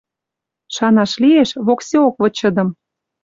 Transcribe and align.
Шанаш 0.75 1.11
лиэш, 1.23 1.49
воксеок 1.65 2.15
вычыдым 2.21 2.69